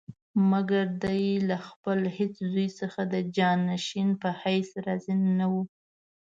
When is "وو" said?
5.51-5.63